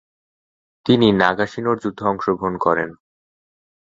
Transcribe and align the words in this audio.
তিনি 0.85 1.07
নাগাশিনোর 1.21 1.77
যুদ্ধে 1.83 2.03
অংশগ্রহণ 2.05 2.55
করেন। 2.57 2.89